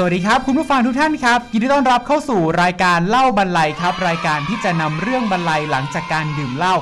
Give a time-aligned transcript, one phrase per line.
[0.00, 6.74] สวัสดีครับ คุณผู้ฟังทุกท่านครับ ยินดีต้อนรับเข้าสู่รายการเล่าบรรลัยครับ รายการที่จะนำเรื่องบรรลัยหลังจากการดื่มเหล้า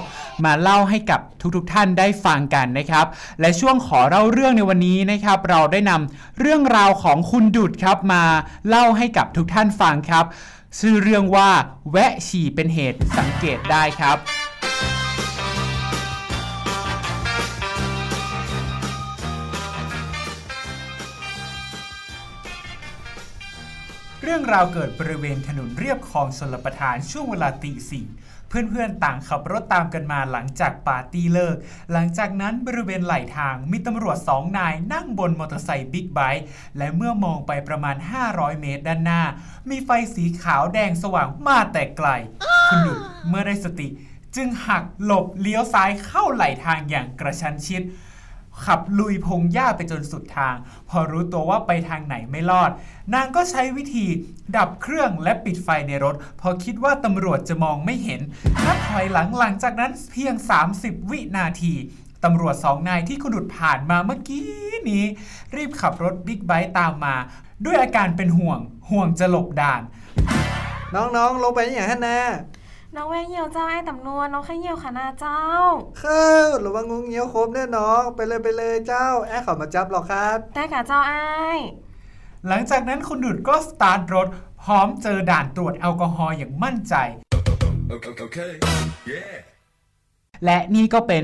[0.44, 1.20] มาเล่าให้กับ
[1.56, 3.06] ทุกๆทท่านได้ฟังกันนะครับ
[3.40, 8.24] และช่วงขอเล่าเรื่องในวันนี้นะครับ เราได้นำเรื่องราวของคุณดุดครับมา
[8.68, 10.24] เล่าให้กับทุกท่านฟังครับ
[10.78, 11.50] ชื่อเรื่องว่า
[11.90, 14.16] แวะฉี่เป็นเหตุสังเกตได้ครับ
[24.28, 28.06] เรื่องราวเกิดบริเวณถนนเรียบคลองชลประทานช่วงเวลาตีสี่
[28.48, 31.56] เพื่อนๆต่างขับรถตามกันมาหลังจากปาร์ตี้เลิก
[31.92, 36.44] หลังจากนั้นบริเวณไหลทางมีตำรวจสองนายนั่งบนมอเตอร์ไซค์บิ๊กไบค์
[36.78, 37.96] และเมื่อมองไปประมาณ
[38.28, 39.22] 500 เมตรด้านหน้า
[39.70, 42.08] มีไฟสีขาวแดงสว่างมาแต่ไกล
[42.68, 43.88] คุณดุดเมื่อได้สติ
[44.36, 47.82] จึงหักหลบเลี้ยวซ้ายเข้าไหลทางอย่างกระชั้นชิด
[48.64, 50.54] ขับลุยพงหญ้าไปจนสุดทาง
[50.88, 52.70] พอรู้ตัวว่าไปทางไหนไม่รอด
[53.14, 54.06] นางก็ใช้วิธี
[54.56, 58.20] ดับเครื่องและปิดไฟในรถ พอคิดว่าตำรวจจะมองไม่เห็น
[58.64, 60.34] นับถอยหลังหลังจากนั้นเพียง
[60.72, 61.74] 30 วินาที
[62.24, 64.44] ตำรวจสองนายที่คุณดุดผ่านมาเมื่อกี้
[64.90, 65.04] นี้
[65.56, 67.16] รีบขับรถบิ๊กไบค์ตามมา
[67.64, 68.58] ด้วยอาการเป็นห่วง
[68.90, 69.82] ห่วงจะหลบด่าน
[70.94, 75.40] น้องๆ ลงไปอย่างฮันแน่น้องแวงเหี่ยวเจ้าไอ้ตำนวนน้องแค่เหี่ยวขนาดเจ้า
[75.98, 76.28] เข้า
[76.64, 81.20] ระวังงงเงี้ยวครบแน่น้องไปเลยไปเลยเจ้า แอร์เขามาจับหรอกครับแต่กะเจ้าไอ้
[82.48, 84.26] หลังจากนั้นคุณดุดก็สตาร์ทรถ
[84.62, 86.94] พร้อมเจอด่านตรวจแอลกอฮอล์อย่างมั่นใจ
[87.92, 88.52] Okay, okay.
[89.12, 89.34] Yeah.
[90.44, 91.22] และนี่ก็เป็น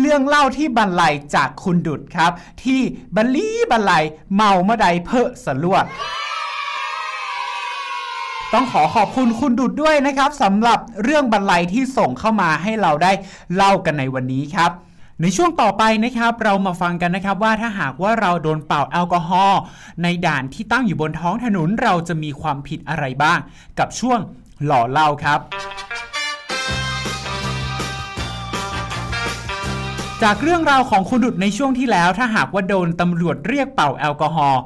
[0.00, 2.32] เรื่องเล่าที่บรรลัยจากคุณดุดครับ
[2.64, 2.80] ที่
[3.16, 4.04] บรรลีบรรลัย
[4.34, 5.86] เมาเมื่อใดเพอสลวด
[8.54, 13.12] ต้องขอขอบคุณคุณดุดด้วยนะครับสำหรับเรื่องบรรลัยที่ส่งเข้ามาให้เราได้
[13.54, 14.70] เล่ากันในวันนี้ครับ
[15.20, 19.60] ในช่วงต่อไปนะครับเรามาฟังกันนะครับว่าถ้าหากว่าเราโดนเป่าแอลกอฮอล์
[20.02, 23.38] ในด่านที่ตั้งอยู่บนท้องถนนเราจะมีความผิดอะไรบ้าง
[23.78, 24.18] กับช่วง
[24.64, 25.40] หล่อเล่าครับ
[30.22, 34.62] จากเรื่องราวของคุณดุดในช่วงที่แล้ว ถ้าหากว่าโดนตำรวจเรียกเป่าแอลกอฮอล์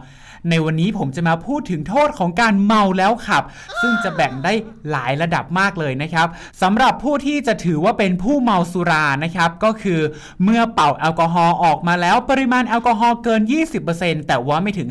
[0.50, 3.42] ในวันนี้ผมจะมาพูดถึงโทษของการเมาแล้วขับ
[3.82, 4.52] ซึ่งจะแบ่งได้
[4.90, 6.26] หลายระดับมากเลยนะครับ
[6.62, 10.00] สำหรับผู้ที่จะถือว่าเป็นผู้เมาสุรานะครับ ก็คือ
[10.44, 13.42] เมื่อเป่าแอลกอฮอล์ออกมาแล้วปริมาณแอลกอฮอล์เกิน
[13.84, 14.88] 20%แต่ว่าไม่ถึง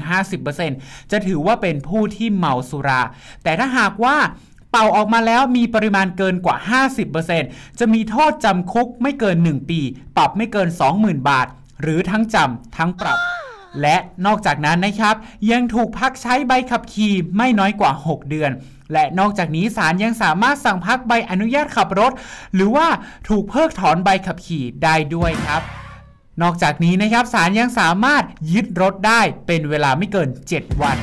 [0.56, 3.02] 50%จะถือว่าเป็นผู้ที่เมาสุรา
[3.44, 4.16] แต่ถ้าหากว่า
[4.72, 6.58] เป่าออกมาแล้วมีปริมาณเกินกว่า
[7.18, 9.80] 50%จะมีโทษจำคุกไม่เกิน 1 ปี
[10.18, 10.68] ปรับไม่เกิน
[11.00, 11.48] 20,000 บาท
[11.82, 13.20] หรือทั้งจำทั้งปรับ
[13.82, 15.16] และนอกจากนั้นนะครับ
[15.52, 18.52] ยังถูกพักใช้ใบขับขี่ไม่น้อยกว่า 6 เดือน
[18.94, 22.12] และนอกจากนี้ศาลยังสามารถสั่งพักใบอนุญาตขับรถ
[22.54, 22.88] หรือว่า
[23.30, 25.62] ถูกเพิกถอนใบขับขี่ได้ด้วยครับ
[26.42, 30.98] นอกจากนี้นะครับศาลยังสามารถยึดรถได้เป็นเวลาไม่เกิน 7 วัน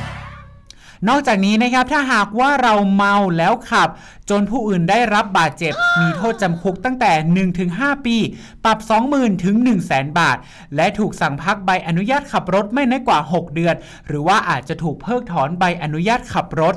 [1.09, 3.89] นอกจากนี้นะครับถ้าหากว่าเราเมาแล้วขับ
[4.29, 8.17] จนผู้อื่นได้รับบาดเจ็บ มีโทษจำคุกตั้งแต่ 1-5 ปี
[8.65, 8.79] ปรับ
[9.11, 9.55] 20,000 ถึง
[9.87, 10.37] 100,000 บาท
[10.75, 13.75] และถูกสั่งพักใบอนุญาตขับรถไม่น้อยกว่า 6 เดือน
[14.07, 16.75] หรือว่าอาจจะถูกเพิกถอนใบอนุญาตขับรถ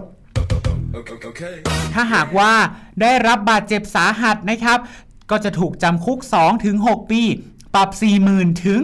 [1.94, 2.52] ถ้าหากว่า
[3.00, 4.78] ได้รับบาดเจ็บสาหัสนะครับ
[5.30, 6.18] ก็จะถูกจำคุก
[6.64, 7.22] 2-6 ปี
[7.76, 7.96] ปรับ
[8.28, 8.80] 40,000 ถึง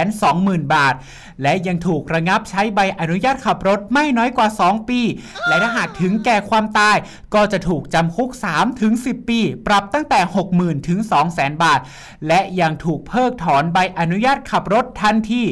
[0.00, 0.94] 120,000 บาท
[1.42, 5.00] และยังถูกระงับใช้ใบอนุญาตขับรถไม่น้อยกว่า 2 ปี
[5.48, 6.96] และถ้าหากถึงแก่ความตาย
[7.34, 10.20] ก็จะถูกจำคุก 3 ถึง 10 ปี ปรับตั้งแต่
[10.54, 10.98] 60,000 ถึง
[11.30, 11.80] 200,000 บาท
[12.26, 15.42] และยังถูกเพิกถอนใบอนุญาตขับรถทันที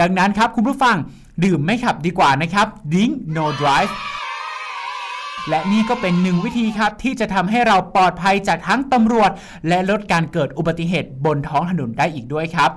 [0.00, 0.96] ดังนั้นครับคุณผู้ฟัง
[1.44, 3.92] ดื่มไม่ขับดีกว่านะครับ Drink no drive
[5.48, 9.30] และนี่ก็เป็นหนึ่งวิธีครับที่จะทำให้เราปลอดภัยจากทั้งตำรวจ
[9.68, 12.70] และลดการเกิดอุบัติเหตุบนท้องถนนได้อีกด้วยครับ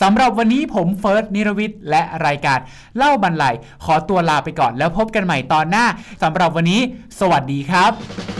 [0.00, 2.58] สำหรับวันนี้ผมเฟิร์สนิรวิทย์และรายการ
[2.96, 5.86] เล่าบรรลัยขอตัวลาไปก่อนแล้วพบกันใหม่ตอนหน้า
[6.22, 6.80] สำหรับวันนี้
[7.20, 8.39] สวัสดีครับ